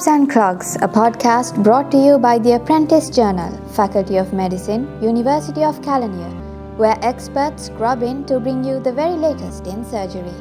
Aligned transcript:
Knobs 0.00 0.08
and 0.08 0.30
Clogs, 0.30 0.76
a 0.76 0.88
podcast 0.88 1.62
brought 1.62 1.90
to 1.90 1.98
you 1.98 2.18
by 2.18 2.38
the 2.38 2.52
Apprentice 2.52 3.10
Journal, 3.10 3.52
Faculty 3.72 4.16
of 4.16 4.32
Medicine, 4.32 4.88
University 5.02 5.62
of 5.62 5.82
Kelaniya, 5.82 6.78
where 6.78 6.96
experts 7.02 7.66
scrub 7.66 8.02
in 8.02 8.24
to 8.24 8.40
bring 8.40 8.64
you 8.64 8.80
the 8.80 8.90
very 8.90 9.12
latest 9.12 9.66
in 9.66 9.84
surgery. 9.84 10.32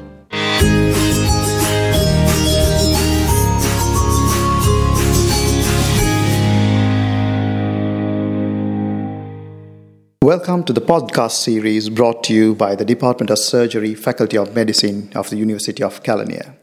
Welcome 10.21 10.63
to 10.63 10.71
the 10.71 10.79
podcast 10.79 11.31
series 11.31 11.89
brought 11.89 12.23
to 12.25 12.33
you 12.33 12.55
by 12.55 12.75
the 12.75 12.85
Department 12.85 13.29
of 13.29 13.39
Surgery, 13.39 13.93
Faculty 13.93 14.37
of 14.37 14.55
Medicine 14.55 15.11
of 15.15 15.29
the 15.29 15.35
University 15.35 15.83
of 15.83 16.01
Kelaniya. 16.01 16.55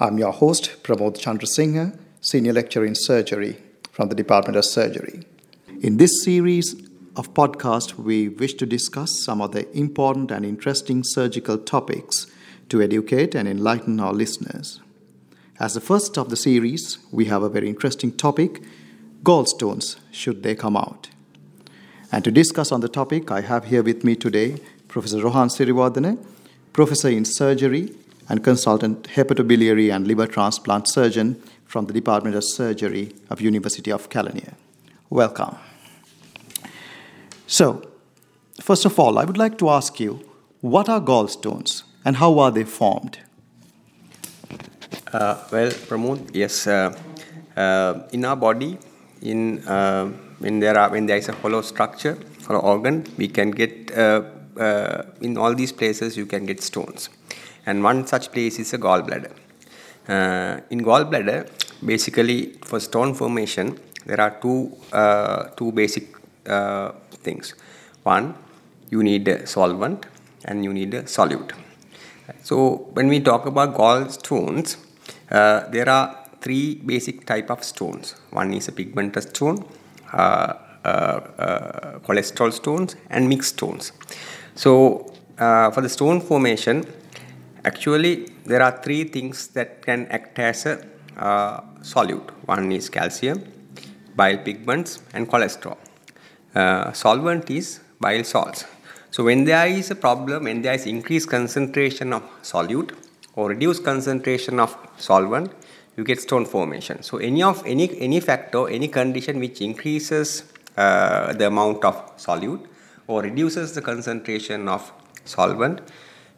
I'm 0.00 0.18
your 0.18 0.32
host, 0.32 0.82
Pramod 0.82 1.18
Chandrasinghe, 1.18 1.96
Senior 2.26 2.54
Lecturer 2.54 2.84
in 2.84 2.96
Surgery 2.96 3.56
from 3.92 4.08
the 4.08 4.14
Department 4.16 4.56
of 4.56 4.64
Surgery. 4.64 5.22
In 5.80 5.96
this 5.96 6.24
series 6.24 6.74
of 7.14 7.32
podcasts, 7.34 7.94
we 7.94 8.28
wish 8.28 8.54
to 8.54 8.66
discuss 8.66 9.22
some 9.22 9.40
of 9.40 9.52
the 9.52 9.70
important 9.78 10.32
and 10.32 10.44
interesting 10.44 11.04
surgical 11.04 11.56
topics 11.56 12.26
to 12.68 12.82
educate 12.82 13.36
and 13.36 13.46
enlighten 13.46 14.00
our 14.00 14.12
listeners. 14.12 14.80
As 15.60 15.74
the 15.74 15.80
first 15.80 16.18
of 16.18 16.28
the 16.28 16.36
series, 16.36 16.98
we 17.12 17.26
have 17.26 17.44
a 17.44 17.48
very 17.48 17.68
interesting 17.68 18.10
topic 18.10 18.60
gallstones, 19.22 19.94
should 20.10 20.42
they 20.42 20.56
come 20.56 20.76
out? 20.76 21.08
And 22.10 22.24
to 22.24 22.32
discuss 22.32 22.72
on 22.72 22.80
the 22.80 22.88
topic, 22.88 23.30
I 23.30 23.42
have 23.42 23.66
here 23.66 23.84
with 23.84 24.02
me 24.02 24.16
today 24.16 24.58
Professor 24.88 25.22
Rohan 25.22 25.46
Siriwardana, 25.46 26.18
Professor 26.72 27.08
in 27.08 27.24
Surgery 27.24 27.94
and 28.28 28.42
consultant 28.42 29.04
hepatobiliary 29.14 29.94
and 29.94 30.08
liver 30.08 30.26
transplant 30.26 30.88
surgeon 30.88 31.40
from 31.66 31.86
the 31.86 31.92
Department 31.92 32.36
of 32.36 32.44
Surgery 32.44 33.12
of 33.30 33.40
University 33.40 33.90
of 33.90 34.08
Kelaniya. 34.08 34.54
Welcome. 35.10 35.56
So, 37.46 37.82
first 38.60 38.84
of 38.84 38.98
all, 38.98 39.18
I 39.18 39.24
would 39.24 39.36
like 39.36 39.58
to 39.58 39.68
ask 39.70 40.00
you, 40.00 40.20
what 40.60 40.88
are 40.88 41.00
gallstones 41.00 41.82
and 42.04 42.16
how 42.16 42.38
are 42.38 42.50
they 42.50 42.64
formed? 42.64 43.18
Uh, 45.12 45.36
well, 45.52 45.70
Pramod, 45.70 46.30
yes, 46.34 46.66
uh, 46.66 46.96
uh, 47.56 48.02
in 48.12 48.24
our 48.24 48.36
body, 48.36 48.78
in 49.22 49.66
uh, 49.66 50.06
when 50.38 50.60
there 50.60 50.76
are 50.78 50.90
when 50.90 51.06
there 51.06 51.16
is 51.16 51.28
a 51.28 51.32
hollow 51.32 51.62
structure 51.62 52.18
or 52.48 52.56
organ, 52.56 53.04
we 53.16 53.28
can 53.28 53.50
get 53.50 53.96
uh, 53.96 54.22
uh, 54.58 55.02
in 55.20 55.38
all 55.38 55.54
these 55.54 55.72
places 55.72 56.16
you 56.16 56.26
can 56.26 56.46
get 56.46 56.62
stones 56.62 57.08
and 57.66 57.82
one 57.82 58.06
such 58.06 58.32
place 58.32 58.58
is 58.58 58.72
a 58.72 58.78
gallbladder. 58.78 59.32
Uh, 60.08 60.60
in 60.70 60.80
gallbladder, 60.80 61.48
basically 61.84 62.54
for 62.64 62.78
stone 62.78 63.12
formation, 63.14 63.78
there 64.06 64.20
are 64.20 64.38
two 64.40 64.72
uh, 64.92 65.48
two 65.56 65.72
basic 65.72 66.04
uh, 66.48 66.92
things. 67.24 67.54
One, 68.04 68.34
you 68.90 69.02
need 69.02 69.26
a 69.26 69.46
solvent 69.46 70.06
and 70.44 70.64
you 70.64 70.72
need 70.72 70.94
a 70.94 71.02
solute. 71.02 71.52
So 72.42 72.88
when 72.94 73.08
we 73.08 73.18
talk 73.20 73.46
about 73.46 73.74
gallstones, 73.74 74.76
uh, 75.30 75.68
there 75.70 75.88
are 75.88 76.16
three 76.40 76.76
basic 76.76 77.26
type 77.26 77.50
of 77.50 77.64
stones. 77.64 78.14
One 78.30 78.54
is 78.54 78.68
a 78.68 78.72
pigmentous 78.72 79.28
stone, 79.30 79.64
uh, 80.12 80.52
uh, 80.84 81.98
cholesterol 82.06 82.52
stones, 82.52 82.94
and 83.10 83.28
mixed 83.28 83.54
stones. 83.54 83.90
So 84.54 85.12
for 85.36 85.80
the 85.80 85.88
stone 85.88 86.20
formation, 86.20 86.84
Actually, 87.66 88.28
there 88.44 88.62
are 88.62 88.80
three 88.80 89.02
things 89.02 89.48
that 89.48 89.82
can 89.82 90.06
act 90.06 90.38
as 90.38 90.66
a 90.66 90.74
uh, 91.16 91.60
solute. 91.82 92.30
One 92.46 92.70
is 92.70 92.88
calcium, 92.88 93.42
bile 94.14 94.38
pigments, 94.38 95.00
and 95.12 95.28
cholesterol. 95.28 95.76
Uh, 96.54 96.92
solvent 96.92 97.50
is 97.50 97.80
bile 97.98 98.22
salts. 98.22 98.64
So 99.10 99.24
when 99.24 99.44
there 99.44 99.66
is 99.66 99.90
a 99.90 99.96
problem, 99.96 100.44
when 100.44 100.62
there 100.62 100.74
is 100.74 100.86
increased 100.86 101.28
concentration 101.28 102.12
of 102.12 102.22
solute 102.42 102.92
or 103.34 103.48
reduced 103.48 103.82
concentration 103.82 104.60
of 104.60 104.76
solvent, 104.96 105.50
you 105.96 106.04
get 106.04 106.20
stone 106.20 106.46
formation. 106.46 107.02
So 107.02 107.18
any 107.18 107.42
of 107.42 107.66
any 107.66 107.98
any 107.98 108.20
factor, 108.20 108.68
any 108.68 108.86
condition 108.86 109.40
which 109.40 109.60
increases 109.60 110.44
uh, 110.76 111.32
the 111.32 111.48
amount 111.48 111.84
of 111.84 112.16
solute 112.16 112.64
or 113.08 113.22
reduces 113.22 113.74
the 113.74 113.82
concentration 113.82 114.68
of 114.68 114.92
solvent, 115.24 115.80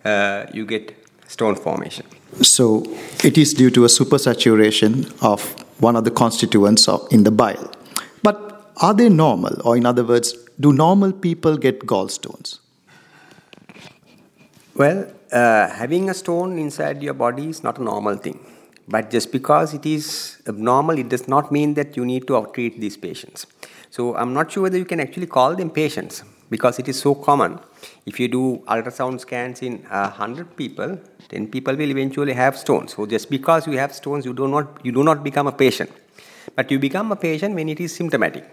uh, 0.06 0.46
you 0.54 0.64
get 0.64 0.94
stone 1.28 1.54
formation. 1.54 2.04
So 2.42 2.84
it 3.22 3.38
is 3.38 3.52
due 3.52 3.70
to 3.70 3.84
a 3.84 3.88
supersaturation 3.88 4.92
of 5.22 5.40
one 5.80 5.94
of 5.94 6.04
the 6.04 6.10
constituents 6.10 6.88
of, 6.88 7.06
in 7.10 7.22
the 7.24 7.30
bile. 7.30 7.70
But 8.22 8.72
are 8.82 8.94
they 8.94 9.08
normal, 9.08 9.60
or 9.64 9.76
in 9.76 9.86
other 9.86 10.04
words, 10.04 10.34
do 10.58 10.72
normal 10.72 11.12
people 11.12 11.56
get 11.56 11.80
gallstones? 11.80 12.58
Well, 14.74 15.10
uh, 15.32 15.68
having 15.68 16.08
a 16.10 16.14
stone 16.14 16.58
inside 16.58 17.02
your 17.02 17.14
body 17.14 17.48
is 17.48 17.62
not 17.62 17.78
a 17.78 17.82
normal 17.82 18.16
thing. 18.16 18.38
But 18.88 19.10
just 19.10 19.32
because 19.32 19.74
it 19.74 19.84
is 19.84 20.40
abnormal, 20.46 20.98
it 20.98 21.10
does 21.10 21.28
not 21.28 21.52
mean 21.52 21.74
that 21.74 21.96
you 21.96 22.06
need 22.06 22.26
to 22.28 22.46
treat 22.54 22.80
these 22.80 22.96
patients. 22.96 23.46
So 23.90 24.16
I'm 24.16 24.32
not 24.32 24.50
sure 24.50 24.62
whether 24.62 24.78
you 24.78 24.86
can 24.86 25.00
actually 25.00 25.26
call 25.26 25.54
them 25.54 25.70
patients 25.70 26.22
because 26.50 26.78
it 26.78 26.88
is 26.88 26.98
so 26.98 27.14
common. 27.14 27.58
If 28.06 28.18
you 28.20 28.28
do 28.28 28.62
ultrasound 28.66 29.20
scans 29.20 29.62
in 29.62 29.84
uh, 29.90 30.10
100 30.10 30.56
people, 30.56 30.98
10 31.28 31.48
people 31.48 31.76
will 31.76 31.90
eventually 31.90 32.32
have 32.32 32.56
stones. 32.56 32.94
So 32.94 33.06
just 33.06 33.30
because 33.30 33.66
you 33.66 33.76
have 33.78 33.94
stones, 33.94 34.24
you 34.24 34.32
do 34.32 34.48
not, 34.48 34.80
you 34.84 34.92
do 34.92 35.04
not 35.04 35.22
become 35.22 35.46
a 35.46 35.52
patient. 35.52 35.90
But 36.54 36.70
you 36.70 36.78
become 36.78 37.12
a 37.12 37.16
patient 37.16 37.54
when 37.54 37.68
it 37.68 37.80
is 37.80 37.94
symptomatic. 37.94 38.44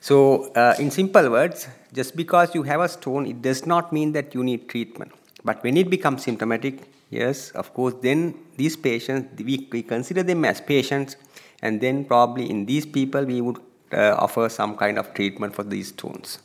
So 0.00 0.52
uh, 0.52 0.74
in 0.78 0.90
simple 0.90 1.30
words, 1.30 1.66
just 1.92 2.14
because 2.16 2.54
you 2.54 2.62
have 2.62 2.80
a 2.80 2.88
stone, 2.88 3.26
it 3.26 3.42
does 3.42 3.66
not 3.66 3.92
mean 3.92 4.12
that 4.12 4.34
you 4.34 4.44
need 4.44 4.68
treatment. 4.68 5.12
But 5.44 5.62
when 5.62 5.76
it 5.76 5.90
becomes 5.90 6.22
symptomatic, 6.24 6.90
yes, 7.10 7.50
of 7.52 7.72
course, 7.74 7.94
then 8.02 8.34
these 8.56 8.76
patients, 8.76 9.42
we, 9.42 9.68
we 9.72 9.82
consider 9.82 10.22
them 10.22 10.44
as 10.44 10.60
patients, 10.60 11.16
and 11.62 11.80
then 11.80 12.04
probably 12.04 12.48
in 12.50 12.66
these 12.66 12.86
people, 12.86 13.24
we 13.24 13.40
would 13.40 13.58
uh, 13.92 14.14
offer 14.18 14.48
some 14.48 14.76
kind 14.76 14.98
of 14.98 15.14
treatment 15.14 15.54
for 15.54 15.62
these 15.62 15.88
stones. 15.88 16.38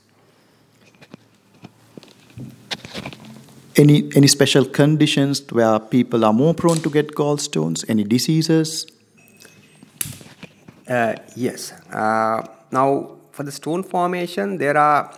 Any, 3.76 4.12
any 4.16 4.28
special 4.28 4.66
conditions 4.66 5.42
where 5.52 5.80
people 5.80 6.24
are 6.26 6.34
more 6.34 6.54
prone 6.54 6.78
to 6.78 6.90
get 6.90 7.16
gallstones? 7.16 7.84
Any 7.90 8.04
diseases? 8.04 8.86
Uh, 10.88 11.16
yes. 11.36 11.72
Uh, 11.92 12.46
now, 12.72 13.18
for 13.32 13.44
the 13.44 13.52
stone 13.52 13.84
formation, 13.84 14.58
there 14.58 14.78
are 14.78 15.12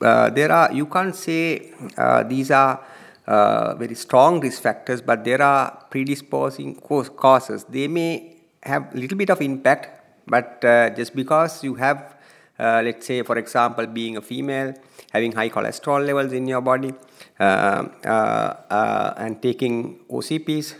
uh, 0.00 0.30
there 0.30 0.52
are 0.52 0.72
you 0.72 0.86
can't 0.86 1.14
say 1.14 1.72
uh, 1.96 2.22
these 2.22 2.50
are 2.50 2.80
uh, 3.26 3.74
very 3.74 3.94
strong 3.94 4.40
risk 4.40 4.62
factors, 4.62 5.00
but 5.00 5.24
there 5.24 5.42
are 5.42 5.86
predisposing 5.90 6.74
causes. 6.74 7.64
They 7.64 7.88
may 7.88 8.36
have 8.62 8.94
a 8.94 8.98
little 8.98 9.18
bit 9.18 9.30
of 9.30 9.40
impact, 9.40 9.88
but 10.26 10.64
uh, 10.64 10.90
just 10.90 11.14
because 11.14 11.64
you 11.64 11.74
have, 11.74 12.16
let's 12.58 13.06
say, 13.06 13.22
for 13.22 13.38
example, 13.38 13.86
being 13.86 14.16
a 14.16 14.22
female, 14.22 14.74
having 15.12 15.32
high 15.32 15.48
cholesterol 15.48 16.04
levels 16.04 16.32
in 16.32 16.46
your 16.46 16.60
body, 16.60 16.92
uh, 17.40 17.88
uh, 18.04 18.08
uh, 18.08 19.14
and 19.16 19.40
taking 19.40 20.00
OCPs, 20.10 20.74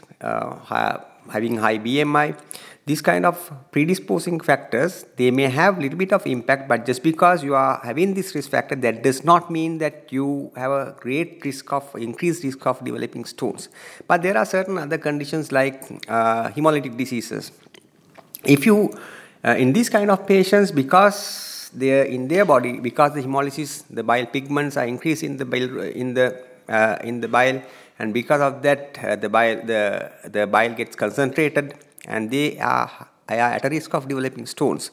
having 1.30 1.56
high 1.56 1.78
BMI, 1.78 2.36
these 2.88 3.02
kind 3.02 3.26
of 3.26 3.52
predisposing 3.70 4.40
factors 4.40 5.04
they 5.16 5.30
may 5.30 5.44
have 5.44 5.78
little 5.78 5.98
bit 5.98 6.10
of 6.10 6.26
impact 6.26 6.66
but 6.66 6.86
just 6.86 7.02
because 7.02 7.44
you 7.44 7.54
are 7.54 7.80
having 7.84 8.14
this 8.14 8.34
risk 8.34 8.50
factor 8.50 8.74
that 8.74 9.02
does 9.02 9.24
not 9.24 9.50
mean 9.50 9.76
that 9.76 10.10
you 10.10 10.50
have 10.56 10.70
a 10.70 10.96
great 10.98 11.44
risk 11.44 11.70
of 11.70 11.84
increased 11.96 12.42
risk 12.44 12.66
of 12.66 12.82
developing 12.82 13.26
stones. 13.26 13.68
But 14.06 14.22
there 14.22 14.38
are 14.38 14.46
certain 14.46 14.78
other 14.78 14.96
conditions 14.96 15.52
like 15.52 15.82
uh, 16.08 16.48
hemolytic 16.48 16.96
diseases. 16.96 17.52
If 18.44 18.64
you 18.64 18.90
uh, 19.44 19.50
in 19.50 19.74
these 19.74 19.90
kind 19.90 20.10
of 20.10 20.26
patients 20.26 20.70
because 20.70 21.57
they 21.74 22.00
are 22.00 22.04
in 22.04 22.28
their 22.28 22.44
body 22.44 22.80
because 22.80 23.12
the 23.14 23.22
hemolysis 23.22 23.84
the 23.90 24.02
bile 24.02 24.26
pigments 24.26 24.76
are 24.76 24.86
increased 24.86 25.22
in 25.22 25.36
the 25.36 25.44
bile 25.44 25.80
in 25.80 26.14
the 26.14 26.44
uh, 26.68 26.96
in 27.02 27.20
the 27.20 27.28
bile 27.28 27.62
and 27.98 28.14
because 28.14 28.40
of 28.40 28.62
that 28.62 28.98
uh, 29.02 29.16
the 29.16 29.28
bile 29.28 29.56
the 29.64 30.10
the 30.24 30.46
bile 30.46 30.74
gets 30.74 30.96
concentrated 30.96 31.74
and 32.06 32.30
they 32.30 32.58
are, 32.58 32.90
are 33.28 33.52
at 33.56 33.64
a 33.64 33.68
risk 33.68 33.92
of 33.94 34.08
developing 34.08 34.46
stones. 34.46 34.90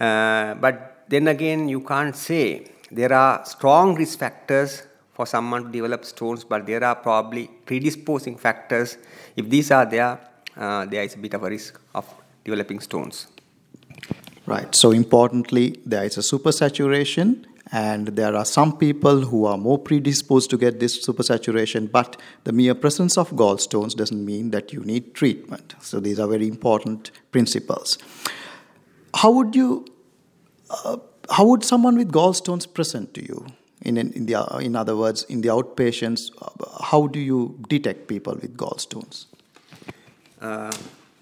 Uh, 0.00 0.54
but 0.54 1.04
then 1.08 1.28
again 1.28 1.68
you 1.68 1.80
can't 1.80 2.16
say 2.16 2.66
there 2.90 3.12
are 3.12 3.44
strong 3.44 3.94
risk 3.94 4.18
factors 4.18 4.84
for 5.12 5.26
someone 5.26 5.64
to 5.64 5.70
develop 5.70 6.04
stones 6.04 6.44
but 6.44 6.66
there 6.66 6.82
are 6.82 6.94
probably 6.94 7.50
predisposing 7.66 8.36
factors. 8.36 8.98
If 9.36 9.48
these 9.48 9.70
are 9.70 9.84
there 9.84 10.18
uh, 10.56 10.86
there 10.86 11.02
is 11.02 11.14
a 11.14 11.18
bit 11.18 11.34
of 11.34 11.42
a 11.42 11.50
risk 11.50 11.80
of 11.94 12.06
developing 12.44 12.80
stones 12.80 13.26
right 14.54 14.74
so 14.74 14.90
importantly 14.90 15.66
there 15.84 16.04
is 16.04 16.16
a 16.16 16.24
supersaturation 16.32 17.44
and 17.70 18.08
there 18.08 18.34
are 18.34 18.44
some 18.44 18.76
people 18.76 19.20
who 19.22 19.44
are 19.44 19.58
more 19.58 19.78
predisposed 19.78 20.48
to 20.50 20.56
get 20.56 20.80
this 20.80 21.06
supersaturation, 21.06 21.90
but 21.90 22.16
the 22.44 22.52
mere 22.52 22.74
presence 22.74 23.18
of 23.18 23.30
gallstones 23.30 23.94
doesn't 23.94 24.24
mean 24.24 24.50
that 24.50 24.72
you 24.72 24.80
need 24.80 25.14
treatment. 25.14 25.74
So 25.80 26.00
these 26.00 26.18
are 26.18 26.26
very 26.26 26.48
important 26.48 27.10
principles. 27.30 27.98
How 29.14 29.30
would 29.32 29.54
you, 29.54 29.84
uh, 30.70 30.96
how 31.30 31.44
would 31.46 31.64
someone 31.64 31.96
with 31.96 32.10
gallstones 32.10 32.72
present 32.72 33.12
to 33.14 33.22
you? 33.22 33.46
In, 33.82 33.96
in, 33.96 34.26
the, 34.26 34.58
in 34.60 34.74
other 34.74 34.96
words, 34.96 35.24
in 35.24 35.42
the 35.42 35.48
outpatients, 35.48 36.30
uh, 36.40 36.84
how 36.84 37.06
do 37.06 37.20
you 37.20 37.58
detect 37.68 38.08
people 38.08 38.34
with 38.34 38.56
gallstones? 38.56 39.26
Uh, 40.40 40.72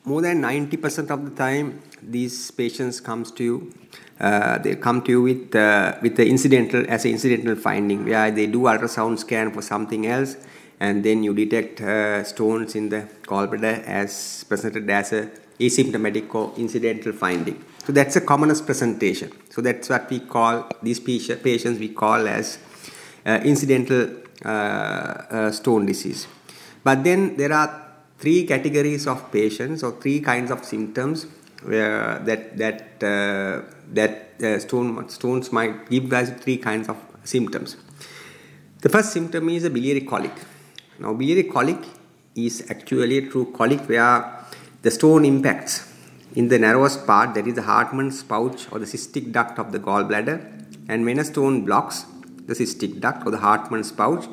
more 0.06 0.22
than 0.22 0.40
90% 0.40 1.10
of 1.10 1.24
the 1.24 1.36
time, 1.36 1.82
these 2.02 2.50
patients 2.50 3.00
comes 3.00 3.30
to 3.32 3.44
you 3.44 3.72
uh, 4.18 4.58
they 4.58 4.74
come 4.76 5.02
to 5.02 5.10
you 5.10 5.22
with 5.22 5.54
uh, 5.54 5.96
with 6.00 6.16
the 6.16 6.26
incidental 6.26 6.84
as 6.88 7.04
an 7.04 7.10
incidental 7.10 7.54
finding. 7.54 8.06
Where 8.06 8.30
they 8.30 8.46
do 8.46 8.60
ultrasound 8.60 9.18
scan 9.18 9.52
for 9.52 9.62
something 9.62 10.06
else 10.06 10.36
and 10.80 11.04
then 11.04 11.22
you 11.22 11.34
detect 11.34 11.80
uh, 11.80 12.24
stones 12.24 12.74
in 12.74 12.88
the 12.88 13.08
gallbladder 13.24 13.84
as 13.84 14.44
presented 14.48 14.88
as 14.88 15.12
a 15.12 15.30
asymptomatic 15.60 16.34
or 16.34 16.52
incidental 16.56 17.12
finding. 17.12 17.62
So 17.86 17.92
that's 17.92 18.16
a 18.16 18.20
commonest 18.20 18.66
presentation. 18.66 19.32
So 19.50 19.62
that's 19.62 19.88
what 19.88 20.10
we 20.10 20.20
call 20.20 20.68
these 20.82 21.00
patients 21.00 21.78
we 21.78 21.90
call 21.90 22.26
as 22.26 22.58
uh, 23.24 23.40
incidental 23.44 24.10
uh, 24.44 24.48
uh, 24.48 25.50
stone 25.52 25.86
disease. 25.86 26.26
But 26.84 27.04
then 27.04 27.36
there 27.36 27.52
are 27.52 27.85
three 28.18 28.46
categories 28.46 29.06
of 29.06 29.30
patients 29.30 29.82
or 29.82 29.92
three 29.92 30.20
kinds 30.20 30.50
of 30.50 30.64
symptoms 30.64 31.26
where 31.62 32.18
that 32.20 32.56
that 32.56 32.80
uh, 33.02 33.62
that 33.92 34.42
uh, 34.42 34.58
stone 34.58 35.08
stones 35.08 35.52
might 35.52 35.88
give 35.90 36.10
rise 36.10 36.30
to 36.30 36.36
three 36.36 36.58
kinds 36.58 36.88
of 36.88 36.96
symptoms. 37.24 37.76
The 38.80 38.88
first 38.88 39.12
symptom 39.12 39.48
is 39.48 39.64
a 39.64 39.70
biliary 39.70 40.02
colic. 40.02 40.32
Now, 40.98 41.12
biliary 41.14 41.44
colic 41.44 41.78
is 42.34 42.66
actually 42.70 43.18
a 43.18 43.28
true 43.30 43.52
colic 43.52 43.80
where 43.88 44.44
the 44.82 44.90
stone 44.90 45.24
impacts 45.24 45.92
in 46.34 46.48
the 46.48 46.58
narrowest 46.58 47.06
part, 47.06 47.34
that 47.34 47.46
is 47.46 47.54
the 47.54 47.62
Hartmann's 47.62 48.22
pouch 48.22 48.70
or 48.70 48.78
the 48.78 48.84
cystic 48.84 49.32
duct 49.32 49.58
of 49.58 49.72
the 49.72 49.78
gallbladder. 49.78 50.36
And 50.88 51.04
when 51.06 51.18
a 51.18 51.24
stone 51.24 51.64
blocks 51.64 52.04
the 52.46 52.54
cystic 52.54 53.00
duct 53.00 53.26
or 53.26 53.30
the 53.30 53.38
Hartmann's 53.38 53.90
pouch, 53.90 54.26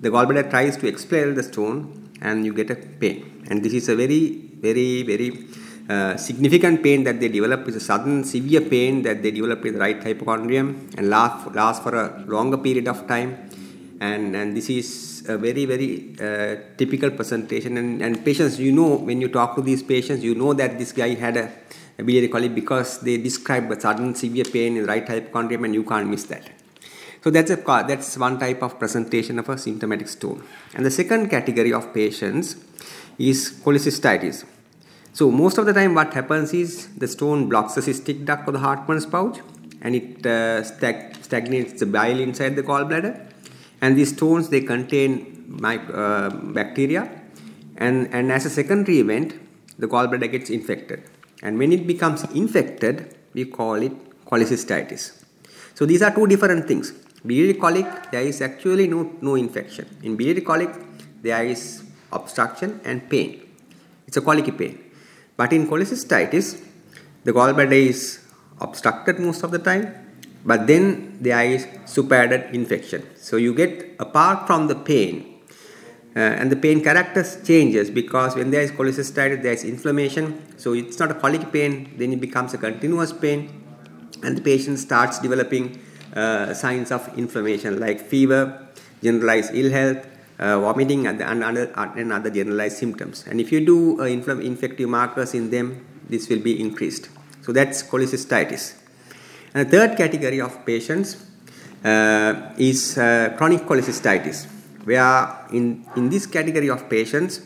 the 0.00 0.10
gallbladder 0.10 0.50
tries 0.50 0.76
to 0.76 0.86
expel 0.86 1.32
the 1.32 1.42
stone 1.42 2.01
and 2.22 2.46
you 2.46 2.54
get 2.54 2.70
a 2.70 2.76
pain. 2.76 3.44
And 3.48 3.62
this 3.64 3.74
is 3.74 3.88
a 3.88 3.96
very, 3.96 4.22
very, 4.66 5.02
very 5.02 5.46
uh, 5.88 6.16
significant 6.16 6.82
pain 6.82 7.04
that 7.04 7.18
they 7.20 7.28
develop. 7.28 7.68
Is 7.68 7.76
a 7.76 7.80
sudden 7.80 8.24
severe 8.24 8.62
pain 8.62 9.02
that 9.02 9.22
they 9.22 9.30
develop 9.30 9.64
in 9.66 9.74
the 9.74 9.80
right 9.80 10.02
hypochondrium 10.02 10.68
and 10.96 11.10
last, 11.10 11.54
last 11.54 11.82
for 11.82 11.94
a 11.94 12.24
longer 12.26 12.58
period 12.58 12.88
of 12.88 13.06
time. 13.06 13.50
And, 14.00 14.34
and 14.34 14.56
this 14.56 14.68
is 14.68 15.24
a 15.28 15.36
very 15.38 15.64
very 15.64 16.16
uh, 16.20 16.56
typical 16.76 17.10
presentation. 17.10 17.76
And, 17.76 18.02
and 18.02 18.24
patients 18.24 18.58
you 18.58 18.72
know 18.72 18.96
when 18.96 19.20
you 19.20 19.28
talk 19.28 19.54
to 19.56 19.62
these 19.62 19.82
patients 19.82 20.22
you 20.24 20.34
know 20.34 20.54
that 20.54 20.78
this 20.78 20.92
guy 20.92 21.14
had 21.14 21.36
a, 21.36 21.52
a 21.98 22.02
biliary 22.02 22.28
colic 22.28 22.54
because 22.54 23.00
they 23.00 23.18
describe 23.18 23.70
a 23.70 23.80
sudden 23.80 24.14
severe 24.14 24.44
pain 24.44 24.76
in 24.76 24.82
the 24.82 24.88
right 24.88 25.06
hypochondrium 25.06 25.64
and 25.64 25.74
you 25.74 25.84
can't 25.84 26.08
miss 26.08 26.24
that 26.24 26.50
so 27.22 27.30
that's 27.30 27.50
a 27.52 27.56
that's 27.86 28.18
one 28.18 28.38
type 28.38 28.62
of 28.62 28.78
presentation 28.78 29.38
of 29.38 29.48
a 29.48 29.56
symptomatic 29.56 30.08
stone. 30.08 30.42
And 30.74 30.84
the 30.84 30.90
second 30.90 31.28
category 31.28 31.72
of 31.72 31.94
patients 31.94 32.56
is 33.16 33.60
cholecystitis. 33.64 34.44
So 35.12 35.30
most 35.30 35.58
of 35.58 35.66
the 35.66 35.72
time 35.72 35.94
what 35.94 36.12
happens 36.14 36.52
is 36.52 36.88
the 36.96 37.06
stone 37.06 37.48
blocks 37.48 37.74
the 37.74 37.80
cystic 37.80 38.24
duct 38.24 38.48
of 38.48 38.54
the 38.54 38.60
Hartmann's 38.60 39.06
pouch 39.06 39.38
and 39.82 39.94
it 39.94 40.26
uh, 40.26 40.64
stag- 40.64 41.16
stagnates 41.22 41.78
the 41.78 41.86
bile 41.86 42.18
inside 42.18 42.56
the 42.56 42.62
gallbladder. 42.62 43.30
And 43.80 43.96
these 43.96 44.14
stones 44.16 44.48
they 44.48 44.62
contain 44.62 45.44
mic- 45.48 45.90
uh, 45.94 46.30
bacteria. 46.30 47.08
And, 47.76 48.12
and 48.12 48.32
as 48.32 48.46
a 48.46 48.50
secondary 48.50 48.98
event 48.98 49.34
the 49.78 49.86
gallbladder 49.86 50.30
gets 50.32 50.50
infected. 50.50 51.04
And 51.42 51.56
when 51.58 51.72
it 51.72 51.86
becomes 51.86 52.24
infected 52.32 53.16
we 53.32 53.44
call 53.44 53.74
it 53.74 53.92
cholecystitis. 54.24 55.22
So 55.74 55.86
these 55.86 56.02
are 56.02 56.12
two 56.12 56.26
different 56.26 56.66
things. 56.66 56.92
Biliary 57.24 57.54
colic 57.54 58.10
there 58.10 58.22
is 58.22 58.40
actually 58.40 58.88
no, 58.88 59.12
no 59.20 59.34
infection. 59.36 59.86
In 60.02 60.16
biliary 60.16 60.40
colic 60.40 60.70
there 61.22 61.44
is 61.44 61.84
obstruction 62.10 62.80
and 62.84 63.08
pain. 63.08 63.40
It's 64.06 64.16
a 64.16 64.20
colicky 64.20 64.50
pain. 64.50 64.78
But 65.36 65.52
in 65.52 65.66
cholecystitis, 65.66 66.60
the 67.24 67.32
gallbladder 67.32 67.72
is 67.72 68.20
obstructed 68.60 69.18
most 69.18 69.42
of 69.42 69.50
the 69.50 69.58
time, 69.58 69.94
but 70.44 70.66
then 70.66 71.18
there 71.20 71.44
is 71.44 71.66
superadded 71.86 72.54
infection. 72.54 73.06
So 73.16 73.36
you 73.36 73.54
get 73.54 73.96
apart 73.98 74.46
from 74.46 74.66
the 74.66 74.74
pain, 74.74 75.40
uh, 76.14 76.18
and 76.18 76.52
the 76.52 76.56
pain 76.56 76.82
character 76.82 77.24
changes 77.44 77.90
because 77.90 78.34
when 78.34 78.50
there 78.50 78.60
is 78.60 78.70
cholecystitis, 78.72 79.42
there 79.42 79.52
is 79.52 79.64
inflammation. 79.64 80.58
So 80.58 80.74
it's 80.74 80.98
not 80.98 81.10
a 81.10 81.14
colic 81.14 81.50
pain, 81.52 81.94
then 81.96 82.12
it 82.12 82.20
becomes 82.20 82.52
a 82.52 82.58
continuous 82.58 83.12
pain, 83.12 83.64
and 84.22 84.36
the 84.36 84.42
patient 84.42 84.78
starts 84.78 85.18
developing 85.20 85.80
uh, 86.14 86.52
signs 86.54 86.90
of 86.90 87.16
inflammation 87.18 87.80
like 87.80 88.00
fever, 88.00 88.68
generalized 89.02 89.54
ill 89.54 89.70
health, 89.70 90.06
uh, 90.38 90.58
vomiting 90.60 91.06
and, 91.06 91.22
and, 91.22 91.42
and 91.42 92.12
other 92.12 92.30
generalized 92.30 92.76
symptoms. 92.76 93.24
And 93.28 93.40
if 93.40 93.52
you 93.52 93.64
do 93.64 94.00
uh, 94.00 94.04
infective 94.04 94.88
markers 94.88 95.34
in 95.34 95.50
them, 95.50 95.84
this 96.08 96.28
will 96.28 96.40
be 96.40 96.60
increased. 96.60 97.08
So 97.42 97.52
that's 97.52 97.82
cholecystitis. 97.82 98.74
And 99.54 99.68
the 99.68 99.70
third 99.70 99.96
category 99.96 100.40
of 100.40 100.64
patients 100.64 101.16
uh, 101.84 102.52
is 102.56 102.96
uh, 102.98 103.34
chronic 103.36 103.62
cholecystitis, 103.62 104.46
where 104.84 105.46
in, 105.52 105.84
in 105.96 106.08
this 106.08 106.26
category 106.26 106.70
of 106.70 106.88
patients, 106.88 107.40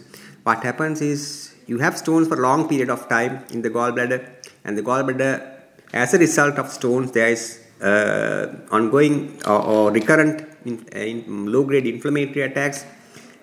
what 0.44 0.62
happens 0.62 1.00
is 1.00 1.54
you 1.66 1.78
have 1.78 1.98
stones 1.98 2.28
for 2.28 2.38
a 2.38 2.42
long 2.42 2.68
period 2.68 2.90
of 2.90 3.08
time 3.08 3.44
in 3.50 3.62
the 3.62 3.70
gallbladder, 3.70 4.28
and 4.64 4.78
the 4.78 4.82
gallbladder, 4.82 5.54
as 5.92 6.14
a 6.14 6.18
result 6.18 6.56
of 6.58 6.70
stones, 6.70 7.12
there 7.12 7.28
is 7.28 7.65
ongoing 7.82 9.38
or, 9.46 9.62
or 9.62 9.90
recurrent 9.90 10.46
in, 10.64 10.86
in 10.88 11.46
low 11.52 11.64
grade 11.64 11.86
inflammatory 11.86 12.42
attacks, 12.42 12.84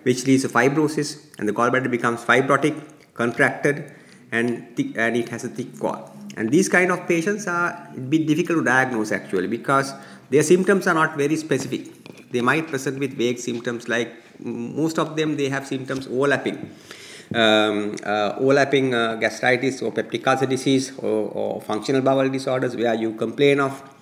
which 0.03 0.25
leads 0.27 0.43
to 0.43 0.49
fibrosis, 0.49 1.37
and 1.39 1.47
the 1.47 1.53
gallbladder 1.53 1.89
becomes 1.89 2.23
fibrotic, 2.23 2.81
contracted, 3.13 3.93
and, 4.31 4.75
thick, 4.75 4.97
and 4.97 5.15
it 5.15 5.29
has 5.29 5.43
a 5.43 5.49
thick 5.49 5.81
wall. 5.81 6.11
And 6.35 6.49
these 6.51 6.67
kind 6.67 6.91
of 6.91 7.07
patients 7.07 7.47
are 7.47 7.89
a 7.95 7.99
bit 7.99 8.25
difficult 8.27 8.59
to 8.59 8.63
diagnose 8.63 9.11
actually 9.11 9.47
because 9.47 9.93
their 10.29 10.43
symptoms 10.43 10.87
are 10.87 10.95
not 10.95 11.15
very 11.15 11.35
specific. 11.35 12.31
They 12.31 12.41
might 12.41 12.67
present 12.67 12.99
with 12.99 13.15
vague 13.15 13.39
symptoms 13.39 13.87
like 13.87 14.11
most 14.39 14.97
of 14.97 15.15
them 15.15 15.37
they 15.37 15.49
have 15.49 15.67
symptoms 15.67 16.07
overlapping. 16.07 16.71
Um, 17.33 17.95
uh, 18.05 18.35
overlapping 18.37 18.93
uh, 18.93 19.15
gastritis 19.15 19.81
or 19.81 19.91
peptic 19.91 20.25
ulcer 20.27 20.45
disease 20.45 20.91
or, 20.99 21.31
or, 21.33 21.61
functional 21.61 22.01
bowel 22.01 22.29
disorders 22.29 22.75
where 22.75 22.93
you 22.93 23.13
complain 23.13 23.59
of 23.59 23.81
uh, 23.81 23.92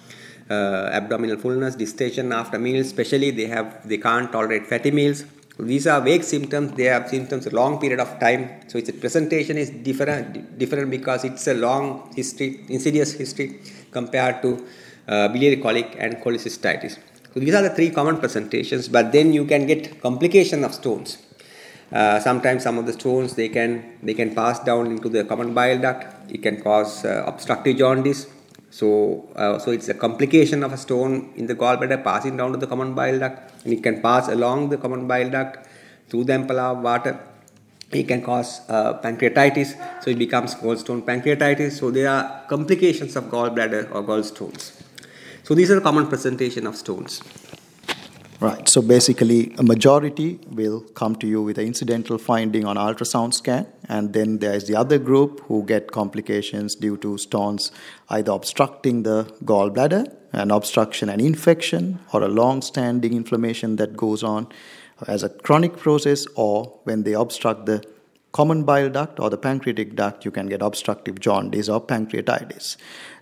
abdominal 0.52 1.38
fullness, 1.38 1.76
distension 1.76 2.32
after 2.32 2.58
meals, 2.60 2.88
especially 2.88 3.32
they 3.32 3.48
have 3.48 3.88
they 3.88 3.98
can't 3.98 4.32
tolerate 4.32 4.68
fatty 4.68 4.92
meals. 4.92 5.24
These 5.60 5.86
are 5.88 6.02
vague 6.02 6.24
symptoms. 6.24 6.72
They 6.74 6.86
have 6.86 7.08
symptoms 7.10 7.46
a 7.46 7.52
long 7.52 7.80
period 7.80 8.00
of 8.00 8.20
time. 8.20 8.62
So 8.68 8.78
its 8.78 8.92
presentation 8.92 9.58
is 9.58 9.70
different 9.70 10.58
different 10.58 10.90
because 10.90 11.24
it's 11.24 11.48
a 11.48 11.54
long 11.54 12.12
history, 12.16 12.66
insidious 12.70 13.14
history 13.14 13.60
compared 13.92 14.42
to 14.42 14.66
uh, 15.08 15.28
biliary 15.28 15.58
colic 15.58 15.96
and 16.00 16.18
cholecystitis. 16.18 16.98
So 17.34 17.40
these 17.40 17.54
are 17.54 17.62
the 17.62 17.70
three 17.70 17.92
common 17.92 18.18
presentations. 18.18 18.88
But 18.88 19.12
then 19.12 19.34
you 19.34 19.46
can 19.46 19.68
get 19.68 20.02
complication 20.02 20.64
of 20.64 20.74
stones. 20.74 21.18
Uh, 21.92 22.20
sometimes 22.20 22.64
some 22.64 22.78
of 22.78 22.86
the 22.86 22.94
stones 22.94 23.36
they 23.36 23.50
can 23.50 23.98
they 24.02 24.14
can 24.14 24.34
pass 24.34 24.60
down 24.60 24.88
into 24.88 25.10
the 25.10 25.24
common 25.26 25.54
bile 25.54 25.80
duct. 25.80 26.32
It 26.32 26.42
can 26.42 26.62
cause 26.62 27.06
uh, 27.06 27.24
obstructive 27.28 27.78
jaundice 27.78 28.28
so, 28.72 29.30
uh, 29.36 29.60
so 29.60 29.72
it's 29.72 29.90
a 29.90 29.94
complication 29.94 30.64
of 30.64 30.72
a 30.72 30.78
stone 30.78 31.34
in 31.36 31.46
the 31.46 31.56
gallbladder 31.56 32.02
passing 32.04 32.38
down 32.38 32.54
to 32.54 32.58
the 32.58 32.68
common 32.68 32.96
bile 32.96 33.20
duct, 33.20 33.66
and 33.66 33.74
it 33.74 33.84
can 33.84 34.02
pass 34.02 34.30
along 34.30 34.70
the 34.70 34.78
common 34.78 35.08
bile 35.08 35.30
duct 35.30 35.68
through 36.10 36.24
the 36.24 36.34
ampulla 36.34 36.76
of 36.76 36.82
Vater. 36.82 37.20
It 37.92 38.08
can 38.08 38.22
cause 38.22 38.62
uh, 38.70 39.00
pancreatitis, 39.02 40.02
so 40.02 40.12
it 40.12 40.18
becomes 40.18 40.56
gallstone 40.56 41.02
pancreatitis. 41.02 41.74
So 41.74 41.92
there 41.92 42.10
are 42.10 42.46
complications 42.48 43.18
of 43.18 43.26
gallbladder 43.26 43.94
or 43.94 44.04
gallstones. 44.04 44.82
So 45.44 45.54
these 45.54 45.70
are 45.70 45.76
the 45.76 45.82
common 45.82 46.08
presentation 46.08 46.66
of 46.66 46.78
stones. 46.78 47.22
Right. 48.42 48.68
So 48.68 48.82
basically, 48.82 49.54
a 49.60 49.64
majority 49.64 50.40
will 50.50 50.82
come 50.82 51.16
to 51.18 51.28
you 51.28 51.44
with 51.44 51.60
an 51.60 51.68
incidental 51.68 52.18
finding 52.18 52.66
on 52.66 52.76
ultrasound 52.76 53.36
scan, 53.36 53.68
and 53.88 54.14
then 54.14 54.40
there 54.40 54.56
is 54.56 54.66
the 54.66 54.76
other 54.76 54.98
group 54.98 55.42
who 55.42 55.64
get 55.64 55.92
complications 55.92 56.74
due 56.74 56.98
to 56.98 57.20
stones 57.20 57.72
either 58.10 58.32
obstructing 58.32 59.04
the 59.04 59.26
gallbladder, 59.46 60.12
an 60.34 60.50
obstruction 60.50 61.08
and 61.08 61.22
infection, 61.22 62.00
or 62.14 62.24
a 62.24 62.28
long-standing 62.28 63.14
inflammation 63.14 63.76
that 63.76 63.96
goes 63.96 64.24
on 64.24 64.48
as 65.08 65.22
a 65.22 65.30
chronic 65.30 65.78
process, 65.78 66.26
or 66.34 66.80
when 66.86 67.04
they 67.04 67.14
obstruct 67.14 67.68
the 67.68 67.84
common 68.32 68.64
bile 68.64 68.90
duct 68.90 69.20
or 69.20 69.30
the 69.30 69.38
pancreatic 69.38 69.96
duct, 69.96 70.26
you 70.26 70.32
can 70.32 70.48
get 70.48 70.64
obstructive 70.64 71.20
jaundice 71.20 71.70
or 71.70 71.80
pancreatitis. 71.80 72.78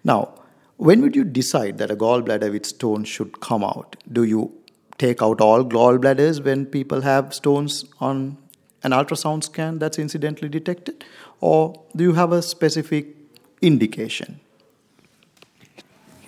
Now, 0.05 0.33
when 0.77 1.01
would 1.01 1.13
you 1.13 1.25
decide 1.25 1.77
that 1.79 1.91
a 1.91 1.95
gallbladder 1.97 2.53
with 2.53 2.65
stones 2.65 3.09
should 3.09 3.41
come 3.41 3.65
out? 3.65 3.97
Do 4.09 4.23
you 4.23 4.53
take 4.99 5.23
out 5.23 5.41
all 5.41 5.63
gallbladders 5.63 6.43
when 6.43 6.65
people 6.65 7.01
have 7.01 7.33
stones 7.33 7.85
on 7.99 8.37
an 8.83 8.91
ultrasound 8.91 9.43
scan 9.43 9.79
that's 9.79 9.97
incidentally 9.97 10.49
detected? 10.49 11.03
Or 11.41 11.83
do 11.95 12.03
you 12.03 12.13
have 12.13 12.31
a 12.31 12.41
specific 12.41 13.15
indication? 13.61 14.39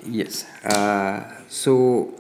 Yes. 0.04 0.46
Uh, 0.66 1.32
so, 1.48 2.14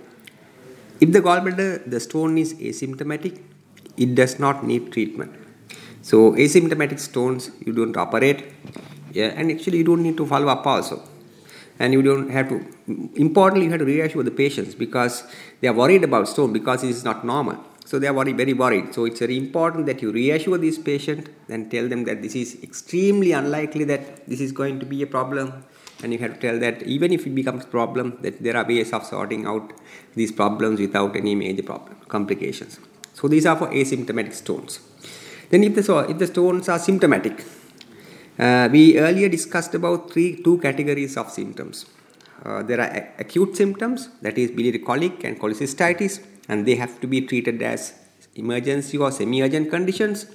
if 1.00 1.12
the 1.12 1.22
gallbladder, 1.22 1.90
the 1.90 2.00
stone 2.00 2.38
is 2.38 2.54
asymptomatic, 2.54 3.42
it 3.98 4.14
does 4.16 4.40
not 4.40 4.64
need 4.64 4.92
treatment. 4.92 5.34
So, 6.04 6.34
asymptomatic 6.34 7.00
stones, 7.00 7.52
you 7.66 7.74
don't 7.74 7.98
operate, 7.98 8.54
yeah, 9.12 9.34
and 9.36 9.52
actually, 9.52 9.80
you 9.80 9.84
don't 9.84 10.04
need 10.04 10.18
to 10.18 10.26
follow 10.26 10.48
up 10.48 10.66
also. 10.66 11.02
And 11.82 11.94
you 11.94 12.02
don't 12.04 12.30
have 12.30 12.48
to, 12.50 12.58
importantly, 13.16 13.66
you 13.66 13.72
have 13.72 13.80
to 13.80 13.86
reassure 13.86 14.22
the 14.22 14.38
patients 14.44 14.76
because 14.76 15.24
they 15.62 15.68
are 15.68 15.74
worried 15.74 16.04
about 16.04 16.28
stone 16.28 16.54
because 16.54 16.84
it 16.84 16.92
is 16.92 17.04
not 17.04 17.26
normal. 17.26 17.58
So 17.86 17.98
they 17.98 18.08
are 18.08 18.14
worried, 18.14 18.38
very 18.38 18.54
worried. 18.54 18.94
So 18.94 19.06
it's 19.06 19.20
very 19.20 19.36
important 19.36 19.88
that 19.88 20.00
you 20.04 20.12
reassure 20.12 20.60
this 20.60 20.78
patient 20.78 21.30
and 21.50 21.72
tell 21.72 21.88
them 21.90 22.04
that 22.04 22.22
this 22.22 22.36
is 22.36 22.62
extremely 22.62 23.32
unlikely 23.32 23.86
that 23.86 24.28
this 24.28 24.42
is 24.42 24.52
going 24.52 24.80
to 24.82 24.86
be 24.86 25.02
a 25.02 25.08
problem. 25.08 25.66
And 26.04 26.14
you 26.14 26.20
have 26.20 26.36
to 26.36 26.40
tell 26.40 26.60
that 26.60 26.84
even 26.84 27.12
if 27.12 27.26
it 27.26 27.34
becomes 27.34 27.64
a 27.64 27.68
problem, 27.68 28.20
that 28.22 28.44
there 28.44 28.56
are 28.56 28.68
ways 28.68 28.94
of 28.94 29.04
sorting 29.04 29.48
out 29.48 29.74
these 30.14 30.32
problems 30.32 30.80
without 30.80 31.16
any 31.16 31.34
major 31.34 31.64
problem 31.64 31.98
complications. 32.10 32.80
So 33.16 33.28
these 33.28 33.48
are 33.48 33.56
for 33.56 33.70
asymptomatic 33.70 34.36
stones. 34.36 34.80
Then 35.50 35.64
if 35.64 35.74
the, 35.74 36.06
if 36.12 36.20
the 36.20 36.28
stones 36.28 36.70
are 36.70 36.78
symptomatic, 36.78 37.44
uh, 38.40 38.70
we 38.72 38.98
earlier 39.00 39.30
discussed 39.30 39.76
about 39.76 40.12
three 40.12 40.42
two 40.44 40.58
categories 40.60 41.18
of 41.18 41.30
symptoms. 41.30 41.86
Uh, 42.44 42.64
there 42.64 42.82
are 42.82 43.14
acute 43.20 43.56
symptoms, 43.56 44.10
that 44.22 44.38
is 44.38 44.50
biliary 44.52 44.80
colic 44.80 45.24
and 45.24 45.40
cholecystitis, 45.40 46.24
and 46.50 46.66
they 46.66 46.76
have 46.76 47.00
to 47.00 47.08
be 47.08 47.22
treated 47.22 47.62
as 47.62 47.94
emergency 48.36 48.98
or 48.98 49.12
semi-urgent 49.12 49.70
conditions. 49.70 50.26